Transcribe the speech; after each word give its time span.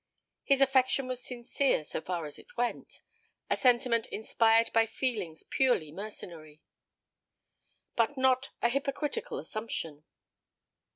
His 0.43 0.61
affection 0.61 1.07
was 1.07 1.21
sincere 1.23 1.83
so 1.83 2.01
far 2.01 2.25
as 2.25 2.39
it 2.39 2.57
went; 2.57 3.01
a 3.51 3.55
sentiment 3.55 4.07
inspired 4.07 4.73
by 4.73 4.87
feelings 4.87 5.43
purely 5.43 5.91
mercenary, 5.91 6.59
but 7.95 8.17
not 8.17 8.49
a 8.63 8.69
hypocritical 8.69 9.37
assumption. 9.37 10.03